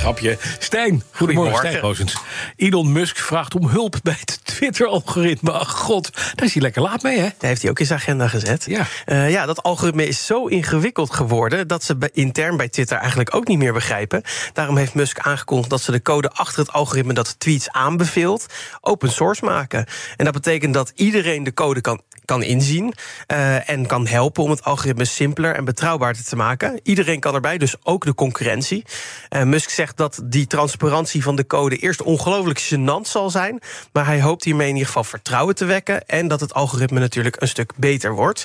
Grapje. 0.00 0.38
Stijn, 0.58 1.02
goedemorgen. 1.10 1.56
Stijn 1.56 1.78
Roosens. 1.78 2.16
Elon 2.56 2.92
Musk 2.92 3.16
vraagt 3.16 3.54
om 3.54 3.66
hulp 3.66 3.96
bij 4.02 4.16
het 4.20 4.40
Twitter-algoritme. 4.44 5.52
Ach 5.52 5.70
god, 5.70 6.10
daar 6.34 6.46
is 6.46 6.52
hij 6.52 6.62
lekker 6.62 6.82
laat 6.82 7.02
mee, 7.02 7.18
hè? 7.18 7.22
Daar 7.22 7.48
heeft 7.50 7.62
hij 7.62 7.70
ook 7.70 7.78
in 7.78 7.86
zijn 7.86 7.98
agenda 7.98 8.28
gezet. 8.28 8.64
Ja. 8.64 8.86
Eh, 9.04 9.30
ja, 9.30 9.46
dat 9.46 9.62
algoritme 9.62 10.06
is 10.06 10.26
zo 10.26 10.46
ingewikkeld 10.46 11.12
geworden... 11.12 11.68
dat 11.68 11.84
ze 11.84 12.10
intern 12.12 12.56
bij 12.56 12.68
Twitter 12.68 12.96
eigenlijk 12.96 13.34
ook 13.34 13.46
niet 13.46 13.58
meer 13.58 13.72
begrijpen. 13.72 14.22
Daarom 14.52 14.76
heeft 14.76 14.94
Musk 14.94 15.18
aangekondigd 15.18 15.70
dat 15.70 15.80
ze 15.80 15.90
de 15.90 16.02
code 16.02 16.30
achter 16.30 16.58
het 16.60 16.72
algoritme... 16.72 17.12
dat 17.12 17.38
tweets 17.38 17.70
aanbeveelt, 17.70 18.46
open 18.80 19.10
source 19.10 19.44
maken. 19.44 19.86
En 20.16 20.24
dat 20.24 20.34
betekent 20.34 20.74
dat 20.74 20.92
iedereen 20.94 21.44
de 21.44 21.54
code 21.54 21.80
kan 21.80 22.00
kan 22.30 22.42
inzien 22.42 22.94
eh, 23.26 23.68
en 23.68 23.86
kan 23.86 24.06
helpen 24.06 24.42
om 24.42 24.50
het 24.50 24.64
algoritme 24.64 25.04
simpeler 25.04 25.54
en 25.54 25.64
betrouwbaarder 25.64 26.24
te 26.24 26.36
maken. 26.36 26.80
Iedereen 26.82 27.20
kan 27.20 27.34
erbij, 27.34 27.58
dus 27.58 27.74
ook 27.82 28.04
de 28.04 28.14
concurrentie. 28.14 28.84
Eh, 29.28 29.42
Musk 29.42 29.70
zegt 29.70 29.96
dat 29.96 30.20
die 30.24 30.46
transparantie 30.46 31.22
van 31.22 31.36
de 31.36 31.46
code 31.46 31.76
eerst 31.76 32.02
ongelooflijk 32.02 32.60
gênant 32.60 33.08
zal 33.08 33.30
zijn, 33.30 33.60
maar 33.92 34.06
hij 34.06 34.20
hoopt 34.20 34.44
hiermee 34.44 34.66
in 34.66 34.72
ieder 34.72 34.86
geval 34.86 35.04
vertrouwen 35.04 35.54
te 35.54 35.64
wekken 35.64 36.06
en 36.06 36.28
dat 36.28 36.40
het 36.40 36.54
algoritme 36.54 37.00
natuurlijk 37.00 37.36
een 37.40 37.48
stuk 37.48 37.72
beter 37.76 38.14
wordt. 38.14 38.44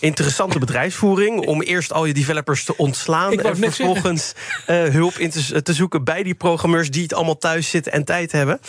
Interessante 0.00 0.58
bedrijfsvoering 0.58 1.46
om 1.46 1.62
eerst 1.62 1.92
al 1.92 2.04
je 2.04 2.14
developers 2.14 2.64
te 2.64 2.76
ontslaan 2.76 3.32
en 3.32 3.56
vervolgens 3.56 4.32
eh, 4.66 4.82
hulp 4.82 5.14
in 5.14 5.30
te, 5.30 5.62
te 5.62 5.72
zoeken 5.72 6.04
bij 6.04 6.22
die 6.22 6.34
programmeurs 6.34 6.90
die 6.90 7.02
het 7.02 7.14
allemaal 7.14 7.38
thuis 7.38 7.70
zitten 7.70 7.92
en 7.92 8.04
tijd 8.04 8.32
hebben. 8.32 8.60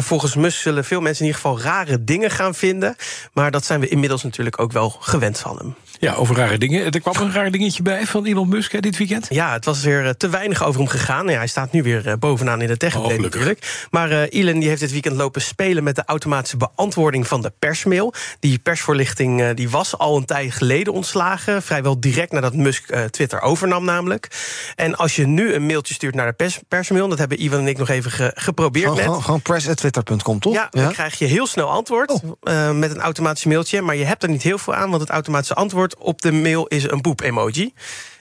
Volgens 0.00 0.34
Musk 0.34 0.60
zullen 0.60 0.84
veel 0.84 1.00
mensen 1.00 1.24
in 1.24 1.30
ieder 1.30 1.40
geval 1.40 1.60
rare 1.60 2.04
dingen 2.04 2.30
gaan 2.30 2.54
vinden, 2.54 2.96
maar 3.32 3.50
dat 3.50 3.64
zijn 3.64 3.80
we 3.82 3.88
inmiddels 3.88 4.22
natuurlijk 4.22 4.60
ook 4.60 4.72
wel 4.72 4.96
gewend 5.00 5.38
van 5.38 5.56
hem. 5.56 5.74
Ja, 5.98 6.14
over 6.14 6.36
rare 6.36 6.58
dingen. 6.58 6.90
Er 6.90 7.00
kwam 7.00 7.14
een 7.16 7.32
raar 7.32 7.50
dingetje 7.50 7.82
bij 7.82 8.06
van 8.06 8.24
Elon 8.26 8.48
Musk 8.48 8.72
hè, 8.72 8.80
dit 8.80 8.96
weekend. 8.96 9.26
Ja, 9.30 9.52
het 9.52 9.64
was 9.64 9.82
weer 9.82 10.04
eh, 10.06 10.10
te 10.10 10.28
weinig 10.28 10.64
over 10.64 10.80
hem 10.80 10.88
gegaan. 10.88 11.28
Ja, 11.28 11.36
hij 11.36 11.46
staat 11.46 11.72
nu 11.72 11.82
weer 11.82 12.08
eh, 12.08 12.14
bovenaan 12.18 12.60
in 12.60 12.66
de 12.66 12.76
tech 12.76 12.96
Oh, 12.96 13.16
natuurlijk. 13.18 13.86
Maar 13.90 14.10
eh, 14.10 14.40
Elon 14.40 14.58
die 14.58 14.68
heeft 14.68 14.80
dit 14.80 14.92
weekend 14.92 15.16
lopen 15.16 15.42
spelen 15.42 15.84
met 15.84 15.96
de 15.96 16.02
automatische 16.06 16.56
beantwoording 16.56 17.26
van 17.26 17.42
de 17.42 17.52
persmail. 17.58 18.14
Die 18.40 18.58
persvoorlichting 18.58 19.50
die 19.54 19.70
was 19.70 19.98
al 19.98 20.16
een 20.16 20.24
tijd 20.24 20.52
geleden 20.52 20.92
ontslagen. 20.92 21.62
Vrijwel 21.62 22.00
direct 22.00 22.32
nadat 22.32 22.54
Musk 22.54 22.88
eh, 22.90 23.04
Twitter 23.04 23.40
overnam 23.40 23.84
namelijk. 23.84 24.28
En 24.76 24.96
als 24.96 25.16
je 25.16 25.26
nu 25.26 25.54
een 25.54 25.66
mailtje 25.66 25.94
stuurt 25.94 26.14
naar 26.14 26.26
de 26.26 26.32
pers 26.32 26.58
persmail... 26.68 27.08
dat 27.08 27.18
hebben 27.18 27.42
Ivan 27.44 27.58
en 27.60 27.66
ik 27.66 27.78
nog 27.78 27.88
even 27.88 28.10
ge- 28.10 28.32
geprobeerd 28.34 28.90
Gewoon, 28.98 29.12
net. 29.14 29.22
gewoon, 29.24 29.40
press.twitter.com, 29.42 30.38
toch? 30.40 30.52
Ja, 30.54 30.66
dan 30.70 30.92
krijg 30.92 31.18
je 31.18 31.24
heel 31.24 31.46
snel 31.46 31.70
antwoord 31.70 32.10
Oh. 32.10 32.32
eh, 32.42 32.70
met 32.70 32.90
een 32.90 33.00
automatisch 33.00 33.44
mailtje. 33.62 33.82
Maar 33.82 33.96
je 33.96 34.04
hebt 34.04 34.22
er 34.22 34.28
niet 34.28 34.42
heel 34.42 34.58
veel 34.58 34.74
aan, 34.74 34.90
want 34.90 35.00
het 35.02 35.10
automatische 35.10 35.54
antwoord 35.54 35.96
op 35.98 36.22
de 36.22 36.32
mail 36.32 36.66
is 36.66 36.90
een 36.90 37.00
poep-emoji. 37.00 37.72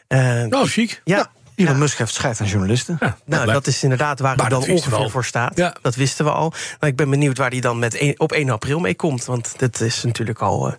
Eh, 0.07 0.45
Oh, 0.49 0.63
chic. 0.63 1.01
ja, 1.03 1.31
Elon 1.55 1.71
ja. 1.73 1.77
Musk 1.79 1.97
heeft 1.97 2.13
scheid 2.13 2.41
aan 2.41 2.47
journalisten. 2.47 2.97
Ja, 2.99 3.17
Nou, 3.25 3.51
dat 3.51 3.67
is 3.67 3.83
inderdaad 3.83 4.19
waar 4.19 4.35
het 4.35 4.49
dan 4.49 4.67
ongeveer 4.69 5.09
voor 5.09 5.25
staat. 5.25 5.57
Ja. 5.57 5.75
Dat 5.81 5.95
wisten 5.95 6.25
we 6.25 6.31
al. 6.31 6.49
Nou, 6.49 6.91
ik 6.91 6.95
ben 6.95 7.09
benieuwd 7.09 7.37
waar 7.37 7.49
hij 7.49 7.59
dan 7.59 7.79
met 7.79 8.01
een- 8.01 8.19
op 8.19 8.31
1 8.31 8.49
april 8.49 8.79
mee 8.79 8.95
komt. 8.95 9.25
Want 9.25 9.53
dat 9.57 9.79
is 9.79 10.03
natuurlijk 10.03 10.39
al 10.39 10.67
eh, 10.67 10.73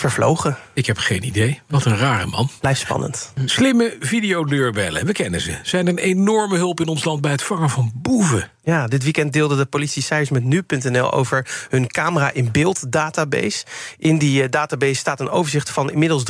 vervlogen. 0.00 0.56
Ik 0.72 0.86
heb 0.86 0.98
geen 0.98 1.24
idee. 1.26 1.60
Wat 1.66 1.84
een 1.84 1.96
rare 1.96 2.26
man. 2.26 2.50
Blijft 2.60 2.80
spannend. 2.80 3.32
Slimme 3.44 3.96
videodeurbellen, 4.00 5.06
we 5.06 5.12
kennen 5.12 5.40
ze. 5.40 5.54
Zijn 5.62 5.86
een 5.86 5.98
enorme 5.98 6.56
hulp 6.56 6.80
in 6.80 6.88
ons 6.88 7.04
land 7.04 7.20
bij 7.20 7.30
het 7.30 7.42
vangen 7.42 7.70
van 7.70 7.90
boeven. 7.94 8.50
Ja, 8.62 8.86
dit 8.86 9.02
weekend 9.02 9.32
deelde 9.32 9.56
de 9.56 9.64
politie 9.64 10.02
cijfers 10.02 10.30
met 10.30 10.44
nu.nl 10.44 11.12
over 11.12 11.66
hun 11.68 11.86
camera 11.86 12.32
in 12.32 12.50
beeld 12.52 12.92
database. 12.92 13.64
In 13.98 14.18
die 14.18 14.42
eh, 14.42 14.50
database 14.50 14.94
staat 14.94 15.20
een 15.20 15.28
overzicht 15.30 15.70
van 15.70 15.90
inmiddels 15.90 16.24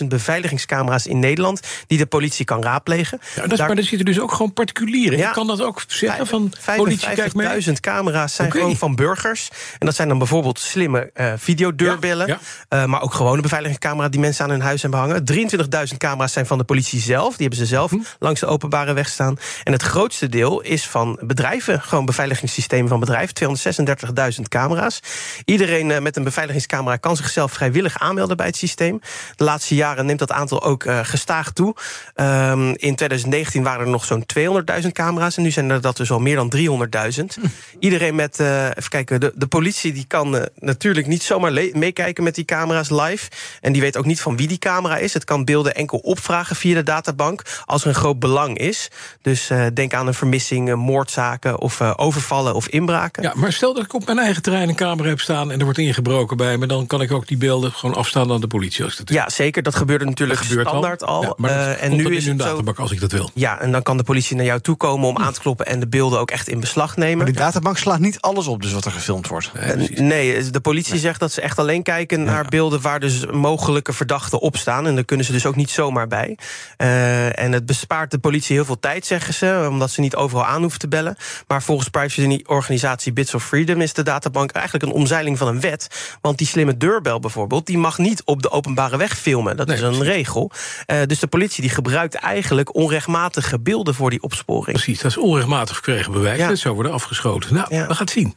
314.000 0.00 0.06
beveiligingscamera's 0.08 1.06
in 1.06 1.18
Nederland 1.18 1.60
die 1.86 1.98
de 1.98 2.06
politie 2.06 2.44
kan 2.44 2.62
raadplegen. 2.62 3.18
Ja, 3.34 3.42
dat 3.42 3.52
is, 3.52 3.58
Daar- 3.58 3.68
maar 3.68 3.76
er 3.76 3.82
zitten 3.82 4.06
dus 4.06 4.20
ook 4.20 4.32
gewoon 4.32 4.52
particulieren. 4.52 5.18
Ja. 5.18 5.28
Je 5.28 5.34
kan 5.34 5.46
dat 5.46 5.62
ook 5.62 5.84
zeggen 5.86 6.26
van 6.26 6.52
politie, 6.76 7.14
kijk 7.14 7.34
mee. 7.34 7.46
55.000 7.64 7.80
camera's 7.80 8.34
zijn 8.34 8.50
gewoon 8.50 8.76
van 8.76 8.94
burgers. 8.94 9.48
En 9.78 9.86
dat 9.86 9.94
zijn 9.94 10.08
dan 10.08 10.18
bijvoorbeeld 10.18 10.58
slimme 10.58 11.10
eh, 11.14 11.32
videodeurbellen. 11.36 12.26
Ja, 12.26 12.38
eh, 12.68 12.84
maar 12.84 13.02
ook 13.02 13.14
gewone 13.14 13.42
beveiligingscamera's 13.42 14.10
die 14.10 14.20
mensen 14.20 14.44
aan 14.44 14.50
hun 14.50 14.60
huis 14.60 14.82
hebben 14.82 15.00
hangen. 15.00 15.24
23.000 15.24 15.96
camera's 15.98 16.32
zijn 16.32 16.46
van 16.46 16.58
de 16.58 16.64
politie 16.64 17.00
zelf. 17.00 17.36
Die 17.36 17.46
hebben 17.46 17.58
ze 17.58 17.66
zelf 17.66 17.90
Hm. 17.90 17.98
langs 18.18 18.40
de 18.40 18.46
openbare 18.46 18.92
weg 18.92 19.08
staan. 19.08 19.38
En 19.64 19.72
het 19.72 19.82
grootste 19.82 20.28
deel 20.28 20.60
is 20.60 20.86
van 20.86 21.18
bedrijven. 21.20 21.82
Gewoon 21.82 22.04
beveiligingssystemen 22.04 22.88
van 22.88 23.00
bedrijven. 23.00 23.34
236.000 23.34 24.48
camera's. 24.48 25.00
Iedereen 25.44 25.90
eh, 25.90 26.00
met 26.00 26.16
een 26.16 26.24
beveiligingscamera 26.24 26.96
kan 26.96 27.16
zichzelf 27.16 27.52
vrijwillig 27.52 27.98
aanmelden 27.98 28.36
bij 28.36 28.46
het 28.46 28.56
systeem. 28.56 29.00
De 29.36 29.44
laatste 29.44 29.74
jaren 29.74 30.06
neemt 30.06 30.18
dat 30.18 30.32
aantal 30.32 30.62
ook 30.62 30.84
eh, 30.84 30.98
gestaag 31.02 31.52
toe. 31.52 31.74
Ehm, 32.14 32.68
in 32.68 32.94
2019 32.94 33.62
waren 33.62 33.84
er 33.84 33.90
nog 33.90 34.04
zo'n 34.04 34.26
200.000 34.26 34.92
camera's. 34.92 35.36
En 35.36 35.42
nu 35.42 35.50
zijn 35.50 35.70
er 35.70 35.80
dat 35.80 35.96
dus 35.96 36.10
al 36.10 36.18
meer 36.18 36.36
dan 36.36 36.48
300.000. 36.48 37.36
Iedereen 37.78 38.14
met, 38.14 38.40
even 38.40 38.88
kijken, 38.88 39.20
de, 39.20 39.32
de 39.34 39.46
politie 39.46 39.92
die 39.92 40.04
kan 40.06 40.48
natuurlijk 40.58 41.06
niet 41.06 41.22
zomaar 41.22 41.52
meekijken 41.72 42.24
met 42.24 42.34
die 42.34 42.44
camera's 42.46 42.90
live. 42.90 43.28
En 43.60 43.72
die 43.72 43.82
weet 43.82 43.96
ook 43.96 44.04
niet 44.04 44.20
van 44.20 44.36
wie 44.36 44.48
die 44.48 44.58
camera 44.58 44.96
is. 44.96 45.12
Het 45.14 45.24
kan 45.24 45.44
beelden 45.44 45.74
enkel 45.74 45.98
opvragen 45.98 46.56
via 46.56 46.74
de 46.74 46.82
databank 46.82 47.42
als 47.64 47.82
er 47.82 47.88
een 47.88 47.94
groot 47.94 48.18
belang 48.18 48.58
is. 48.58 48.88
Dus 49.22 49.50
eh, 49.50 49.66
denk 49.74 49.94
aan 49.94 50.06
een 50.06 50.14
vermissing, 50.14 50.68
eh, 50.68 50.74
moordzaken 50.74 51.60
of 51.60 51.80
eh, 51.80 51.92
overvallen 51.96 52.54
of 52.54 52.68
inbraken. 52.68 53.22
Ja, 53.22 53.32
maar 53.34 53.52
stel 53.52 53.74
dat 53.74 53.84
ik 53.84 53.94
op 53.94 54.06
mijn 54.06 54.18
eigen 54.18 54.42
terrein 54.42 54.68
een 54.68 54.74
camera 54.74 55.08
heb 55.08 55.20
staan... 55.20 55.50
en 55.50 55.58
er 55.58 55.64
wordt 55.64 55.78
ingebroken 55.78 56.36
bij 56.36 56.56
me... 56.58 56.66
dan 56.66 56.86
kan 56.86 57.00
ik 57.02 57.12
ook 57.12 57.26
die 57.26 57.36
beelden 57.36 57.72
gewoon 57.72 57.94
afstaan 57.96 58.32
aan 58.32 58.40
de 58.40 58.46
politie. 58.46 58.84
Als 58.84 58.96
dat 58.96 59.08
Ja, 59.08 59.28
zeker. 59.28 59.62
Dat 59.62 59.74
gebeurde 59.74 60.04
natuurlijk 60.04 60.38
Dat 60.38 60.48
gebeurt 60.48 60.68
standaard 60.68 61.04
al. 61.04 61.22
Ja, 61.22 61.34
maar 61.36 61.50
dat 61.50 61.58
Eh, 61.58 61.66
komt 61.66 61.80
en 61.80 61.88
dan 61.90 61.98
nu 61.98 62.04
in 62.04 62.12
is 62.12 62.24
hun 62.26 62.32
het 62.36 62.42
zo. 62.42 62.50
databank 62.50 62.78
als 62.78 62.90
ik 62.90 63.00
dat 63.00 63.12
wil. 63.12 63.30
Ja, 63.34 63.60
en 63.60 63.72
dan 63.72 63.82
kan 63.82 63.96
de 63.96 64.02
politie 64.02 64.36
naar 64.36 64.44
jou 64.44 64.60
toe 64.60 64.76
komen 64.76 65.08
om 65.08 65.18
aan 65.18 65.32
te 65.32 65.40
kloppen 65.40 65.66
en 65.66 65.80
de 65.80 65.88
beelden 65.88 66.18
ook 66.20 66.30
echt 66.30 66.48
in 66.48 66.60
beslag 66.60 66.96
nemen. 66.96 67.16
Maar 67.16 67.26
die 67.26 67.34
databank 67.34 67.78
slaat 67.78 67.98
niet 67.98 68.20
alles 68.20 68.46
op, 68.46 68.62
dus 68.62 68.72
wat 68.72 68.84
er 68.84 68.92
gefilmd 68.92 69.28
wordt. 69.28 69.50
Nee, 69.94 70.50
de 70.50 70.60
politie 70.60 70.98
zegt 70.98 71.20
dat 71.20 71.32
ze 71.32 71.40
echt 71.40 71.58
alleen 71.58 71.82
kijken 71.82 72.25
naar 72.26 72.44
beelden 72.48 72.80
waar 72.80 73.00
dus 73.00 73.26
mogelijke 73.26 73.92
verdachten 73.92 74.40
op 74.40 74.56
staan. 74.56 74.86
En 74.86 74.94
daar 74.94 75.04
kunnen 75.04 75.26
ze 75.26 75.32
dus 75.32 75.46
ook 75.46 75.56
niet 75.56 75.70
zomaar 75.70 76.06
bij. 76.06 76.38
Eh, 76.76 77.38
en 77.38 77.52
het 77.52 77.66
bespaart 77.66 78.10
de 78.10 78.18
politie 78.18 78.56
heel 78.56 78.64
veel 78.64 78.80
tijd, 78.80 79.06
zeggen 79.06 79.34
ze, 79.34 79.66
omdat 79.70 79.90
ze 79.90 80.00
niet 80.00 80.16
overal 80.16 80.44
aan 80.46 80.60
hoeven 80.60 80.78
te 80.78 80.88
bellen. 80.88 81.16
Maar 81.46 81.62
volgens 81.62 81.88
privacy-organisatie 81.88 83.12
Bits 83.12 83.34
of 83.34 83.44
Freedom 83.44 83.80
is 83.80 83.92
de 83.92 84.02
databank 84.02 84.50
eigenlijk 84.50 84.84
een 84.84 84.92
omzeiling 84.92 85.38
van 85.38 85.48
een 85.48 85.60
wet. 85.60 86.16
Want 86.20 86.38
die 86.38 86.46
slimme 86.46 86.76
deurbel 86.76 87.20
bijvoorbeeld, 87.20 87.66
die 87.66 87.78
mag 87.78 87.98
niet 87.98 88.22
op 88.24 88.42
de 88.42 88.50
openbare 88.50 88.96
weg 88.96 89.18
filmen. 89.18 89.56
Dat 89.56 89.66
Nee, 89.66 89.76
is 89.76 89.82
een 89.82 89.88
precies. 89.90 90.08
regel. 90.08 90.50
Eh, 90.86 90.98
dus 91.06 91.18
de 91.18 91.26
politie 91.26 91.60
die 91.62 91.70
gebruikt 91.70 92.14
eigenlijk 92.14 92.74
onrechtmatige 92.74 93.58
beelden 93.58 93.94
voor 93.94 94.10
die 94.10 94.22
opsporing. 94.22 94.76
Precies, 94.76 95.00
dat 95.00 95.10
is 95.10 95.16
onrechtmatig 95.16 95.74
verkregen 95.74 96.12
bewijs. 96.12 96.38
Ja. 96.38 96.48
Dat 96.48 96.58
zou 96.58 96.74
worden 96.74 96.92
afgeschoten. 96.92 97.54
Nou, 97.54 97.66
Ja. 97.74 97.86
we 97.86 97.94
gaan 97.94 98.04
het 98.04 98.10
zien. 98.10 98.32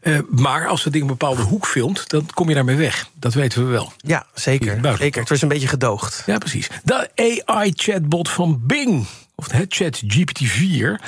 Eh, 0.00 0.18
maar 0.30 0.66
als 0.68 0.82
dat 0.82 0.92
ding 0.92 1.04
een 1.04 1.10
bepaalde 1.10 1.42
hoek 1.42 1.66
filmt... 1.66 2.08
dan 2.08 2.26
kom 2.34 2.48
je 2.48 2.54
daarmee 2.54 2.76
weg. 2.76 3.06
Dat 3.14 3.31
weten 3.34 3.64
we 3.64 3.70
wel. 3.70 3.92
Ja, 3.96 4.26
zeker. 4.34 4.96
zeker. 4.98 5.20
Het 5.20 5.28
was 5.28 5.42
een 5.42 5.48
beetje 5.48 5.68
gedoogd. 5.68 6.22
Ja, 6.26 6.38
precies. 6.38 6.70
De 6.84 7.10
AI-chatbot 7.14 8.28
van 8.28 8.60
Bing, 8.66 9.06
of 9.34 9.50
het 9.50 9.74
chat 9.74 10.02
GPT-4... 10.06 11.00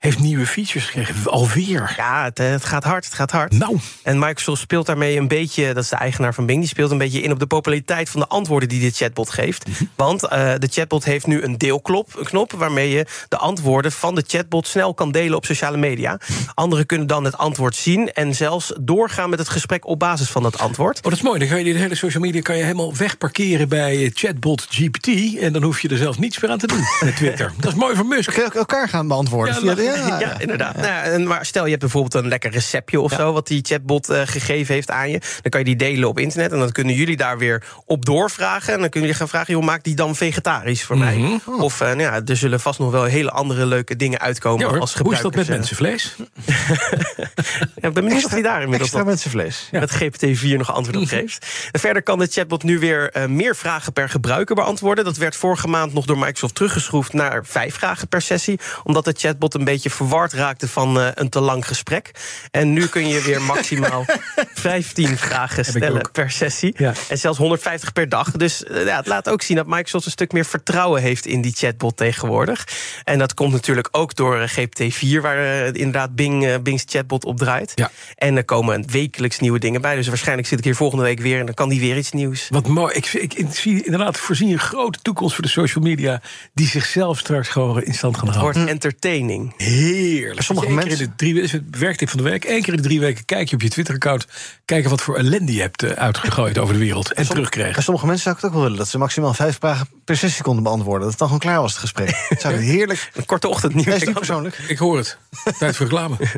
heeft 0.00 0.18
nieuwe 0.18 0.46
features 0.46 0.84
gekregen. 0.86 1.30
Alweer. 1.30 1.94
Ja, 1.96 2.24
het, 2.24 2.38
eh, 2.38 2.50
het 2.50 2.64
gaat 2.64 2.84
hard, 2.84 3.04
het 3.04 3.14
gaat 3.14 3.30
hard. 3.30 3.52
Nou, 3.52 3.78
En 4.02 4.18
Microsoft 4.18 4.60
speelt 4.60 4.86
daarmee 4.86 5.16
een 5.16 5.28
beetje, 5.28 5.74
dat 5.74 5.82
is 5.82 5.88
de 5.88 5.96
eigenaar 5.96 6.34
van 6.34 6.46
Bing, 6.46 6.58
die 6.60 6.68
speelt 6.68 6.90
een 6.90 6.98
beetje 6.98 7.20
in 7.20 7.32
op 7.32 7.38
de 7.38 7.46
populariteit 7.46 8.08
van 8.08 8.20
de 8.20 8.26
antwoorden 8.26 8.68
die 8.68 8.80
dit 8.80 8.96
chatbot 8.96 9.30
geeft. 9.30 9.68
Mhm. 9.68 9.84
Want 9.96 10.24
eh, 10.28 10.52
de 10.58 10.66
chatbot 10.70 11.04
heeft 11.04 11.26
nu 11.26 11.42
een 11.42 11.58
deelknop, 11.58 12.14
een 12.18 12.24
knop 12.24 12.52
waarmee 12.52 12.90
je 12.90 13.06
de 13.28 13.36
antwoorden 13.36 13.92
van 13.92 14.14
de 14.14 14.24
chatbot 14.26 14.66
snel 14.66 14.94
kan 14.94 15.12
delen 15.12 15.36
op 15.36 15.44
sociale 15.44 15.76
media. 15.76 16.18
Anderen 16.54 16.86
kunnen 16.86 17.06
dan 17.06 17.24
het 17.24 17.38
antwoord 17.38 17.76
zien 17.76 18.12
en 18.12 18.34
zelfs 18.34 18.72
doorgaan 18.80 19.30
met 19.30 19.38
het 19.38 19.48
gesprek 19.48 19.86
op 19.86 19.98
basis 19.98 20.28
van 20.30 20.42
dat 20.42 20.58
antwoord. 20.58 20.96
Oh, 20.96 21.02
dat 21.02 21.12
is 21.12 21.22
mooi. 21.22 21.38
Dan 21.38 21.48
kan 21.48 21.58
je 21.58 21.64
die 21.64 21.74
hele 21.74 21.94
social 21.94 22.22
media 22.22 22.40
kan 22.40 22.56
je 22.56 22.62
helemaal 22.62 22.96
wegparkeren 22.96 23.68
bij 23.68 24.10
chatbot 24.14 24.66
GPT. 24.70 25.36
En 25.38 25.52
dan 25.52 25.62
hoef 25.62 25.80
je 25.80 25.88
er 25.88 25.96
zelfs 25.96 26.18
niets 26.18 26.40
meer 26.40 26.50
aan 26.50 26.58
te 26.58 26.66
doen 26.66 26.84
met 27.00 27.16
Twitter. 27.16 27.52
Dat 27.60 27.72
is 27.72 27.78
mooi 27.78 27.96
van 27.96 28.08
Musk. 28.08 28.32
Kun 28.32 28.42
je 28.42 28.48
ook 28.48 28.54
elkaar 28.54 28.88
gaan 28.88 29.08
beantwoorden? 29.08 29.64
Ja, 29.64 29.74
de- 29.74 29.88
Ja, 30.10 30.18
Ja, 30.20 30.38
inderdaad. 30.38 30.76
Nou 30.76 31.04
en 31.04 31.26
maar 31.26 31.46
stel 31.46 31.64
je 31.64 31.68
hebt 31.68 31.80
bijvoorbeeld 31.80 32.14
een 32.14 32.28
lekker 32.28 32.50
receptje 32.50 33.00
of 33.00 33.12
zo... 33.12 33.32
wat 33.32 33.46
die 33.46 33.60
chatbot 33.62 34.08
eh, 34.08 34.20
gegeven 34.24 34.74
heeft 34.74 34.90
aan 34.90 35.10
je. 35.10 35.18
Dan 35.18 35.50
kan 35.50 35.60
je 35.60 35.66
die 35.66 35.76
delen 35.76 36.08
op 36.08 36.18
internet. 36.18 36.52
En 36.52 36.58
dan 36.58 36.72
kunnen 36.72 36.94
jullie 36.94 37.16
daar 37.16 37.38
weer 37.38 37.62
op 37.84 38.04
doorvragen. 38.04 38.72
En 38.72 38.80
dan 38.80 38.88
kunnen 38.88 39.00
jullie 39.00 39.14
gaan 39.14 39.28
vragen... 39.28 39.54
joh, 39.54 39.64
maak 39.64 39.84
die 39.84 39.94
dan 39.94 40.16
vegetarisch 40.16 40.84
voor 40.84 40.98
mij. 40.98 41.16
Mhm. 41.16 41.60
Of 41.60 41.80
eh, 41.80 41.86
nou 41.86 42.00
ja, 42.00 42.20
er 42.26 42.36
zullen 42.36 42.60
vast 42.60 42.78
nog 42.78 42.90
wel 42.90 43.04
hele 43.04 43.30
andere 43.30 43.66
leuke 43.66 43.96
dingen 43.96 44.20
uitkomen... 44.20 44.66
Hoor. 44.66 44.80
als 44.80 44.94
Hoe 44.94 45.12
is 45.12 45.20
dat 45.20 45.34
met 45.34 45.46
gebruikers, 45.46 45.78
eh, 45.78 46.18
mensenvlees? 46.18 47.28
Ja, 47.80 47.88
ik 47.88 47.94
ben 47.94 48.04
benieuwd 48.04 48.24
of 48.24 48.30
hij 48.30 48.42
daar 48.42 48.62
inmiddels 48.62 48.88
Extra 48.90 49.04
mensenvlees. 49.04 49.68
met 49.70 50.02
GPT-4 50.02 50.56
nog 50.56 50.72
antwoord 50.72 50.96
op 50.96 51.08
geeft. 51.18 51.46
En 51.72 51.80
verder 51.80 52.02
kan 52.02 52.18
de 52.18 52.26
chatbot 52.26 52.62
nu 52.62 52.78
weer 52.78 53.10
eh, 53.10 53.26
meer 53.26 53.56
vragen 53.56 53.92
per 53.92 54.08
gebruiker 54.08 54.54
beantwoorden. 54.54 55.04
Dat 55.04 55.16
werd 55.16 55.36
vorige 55.36 55.68
maand 55.68 55.92
nog 55.92 56.04
door 56.04 56.18
Microsoft 56.18 56.54
teruggeschroefd 56.54 57.12
naar 57.12 57.44
vijf 57.44 57.74
vragen 57.74 58.08
per 58.08 58.22
sessie. 58.22 58.58
Omdat 58.84 59.04
de 59.04 59.14
chatbot 59.16 59.54
een 59.54 59.64
beetje 59.64 59.79
verward 59.88 60.32
raakte 60.32 60.68
van 60.68 61.00
eh, 61.00 61.08
een 61.14 61.28
te 61.28 61.40
lang 61.40 61.66
gesprek. 61.66 62.10
En 62.50 62.72
nu 62.72 62.86
kun 62.86 63.08
je 63.08 63.20
weer 63.20 63.42
maximaal 63.42 64.04
15 64.54 65.18
vragen 65.18 65.64
stellen 65.64 66.10
per 66.12 66.30
sessie. 66.30 66.74
Ja. 66.76 66.92
En 67.08 67.18
zelfs 67.18 67.38
150 67.38 67.92
per 67.92 68.08
dag. 68.08 68.30
Dus 68.30 68.64
eh, 68.64 68.84
ja, 68.84 68.96
het 68.96 69.06
laat 69.06 69.28
ook 69.28 69.42
zien 69.42 69.56
dat 69.56 69.66
Microsoft 69.66 70.04
een 70.04 70.10
stuk 70.10 70.32
meer 70.32 70.44
vertrouwen 70.44 71.02
heeft 71.02 71.26
in 71.26 71.40
die 71.40 71.52
chatbot 71.56 71.96
tegenwoordig. 71.96 72.66
En 73.04 73.18
dat 73.18 73.34
komt 73.34 73.52
natuurlijk 73.52 73.88
ook 73.90 74.14
door 74.14 74.40
eh, 74.40 74.48
GPT-4, 74.48 75.20
waar 75.20 75.64
inderdaad 75.64 76.14
Bing, 76.14 76.62
Bing's 76.62 76.84
chatbot 76.86 77.24
op 77.24 77.36
draait. 77.38 77.72
Ja. 77.74 77.90
En 78.14 78.36
er 78.36 78.44
komen 78.44 78.90
wekelijks 78.90 79.38
nieuwe 79.38 79.58
dingen 79.58 79.80
bij. 79.80 79.94
Dus 79.96 80.08
waarschijnlijk 80.08 80.48
zit 80.48 80.58
ik 80.58 80.64
hier 80.64 80.74
volgende 80.74 81.04
week 81.04 81.20
weer 81.20 81.38
en 81.38 81.46
dan 81.46 81.54
kan 81.54 81.68
die 81.68 81.80
weer 81.80 81.96
iets 81.96 82.12
nieuws. 82.12 82.46
Wat 82.48 82.66
mooi. 82.66 82.94
Ik, 82.94 83.06
ik, 83.06 83.34
ik 83.34 83.54
zie 83.54 83.84
inderdaad 83.84 84.18
voorzien 84.18 84.50
een 84.52 84.58
grote 84.58 84.98
toekomst 85.02 85.34
voor 85.34 85.44
de 85.44 85.50
social 85.50 85.84
media... 85.84 86.22
die 86.54 86.66
zichzelf 86.66 87.18
straks 87.18 87.48
gewoon 87.48 87.82
in 87.82 87.94
stand 87.94 88.16
gaan 88.16 88.26
Het 88.26 88.36
houden. 88.36 88.60
wordt 88.60 88.72
entertaining. 88.72 89.54
Heerlijk. 89.70 90.42
Sommige 90.42 90.66
keer 90.66 90.76
mensen- 90.76 91.00
in 91.00 91.06
de 91.06 91.16
drie, 91.16 91.40
is 91.40 91.52
het 91.52 91.78
werktip 91.78 92.08
van 92.08 92.18
de 92.18 92.24
week. 92.24 92.44
Eén 92.44 92.62
keer 92.62 92.74
in 92.74 92.76
de 92.76 92.88
drie 92.88 93.00
weken 93.00 93.24
kijk 93.24 93.48
je 93.48 93.54
op 93.54 93.62
je 93.62 93.68
Twitter-account... 93.68 94.26
kijken 94.64 94.90
wat 94.90 95.02
voor 95.02 95.16
ellende 95.16 95.52
je 95.52 95.60
hebt 95.60 95.82
eh, 95.82 95.90
uitgegooid 95.90 96.58
over 96.58 96.74
de 96.74 96.80
wereld. 96.80 97.12
En 97.12 97.28
terugkrijgen. 97.28 97.82
sommige 97.82 98.06
mensen 98.06 98.24
zou 98.24 98.36
ik 98.36 98.40
het 98.40 98.50
ook 98.50 98.56
wel 98.56 98.66
willen. 98.66 98.78
Dat 98.78 98.88
ze 98.88 98.98
maximaal 98.98 99.34
vijf 99.34 99.56
vragen 99.58 99.88
per 100.04 100.16
sessie 100.16 100.42
konden 100.42 100.62
beantwoorden. 100.62 101.00
Dat 101.00 101.10
het 101.10 101.18
dan 101.18 101.28
gewoon 101.28 101.42
klaar 101.42 101.60
was, 101.60 101.70
het 101.70 101.80
gesprek. 101.80 102.24
Het 102.28 102.40
zou 102.50 102.54
heerlijk... 102.54 103.10
Een 103.14 103.26
korte 103.26 103.48
is 103.48 104.04
niet 104.04 104.12
persoonlijk. 104.12 104.58
Ik 104.68 104.78
hoor 104.78 104.96
het. 104.96 105.18
Tijd 105.58 105.76
voor 105.76 105.86
reclame. 105.86 106.16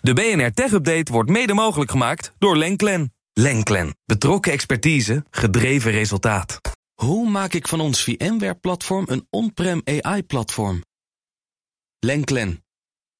De 0.00 0.12
BNR 0.12 0.52
Tech 0.52 0.72
Update 0.72 1.12
wordt 1.12 1.30
mede 1.30 1.54
mogelijk 1.54 1.90
gemaakt 1.90 2.32
door 2.38 2.56
Lenklen. 2.56 3.12
Lenklen. 3.32 3.96
Betrokken 4.04 4.52
expertise, 4.52 5.24
gedreven 5.30 5.90
resultaat. 5.90 6.60
Hoe 6.94 7.28
maak 7.28 7.52
ik 7.52 7.68
van 7.68 7.80
ons 7.80 8.02
VMware-platform 8.02 9.04
een 9.08 9.26
on-prem 9.30 9.82
AI-platform? 9.84 10.82
Lenklen. 11.98 12.62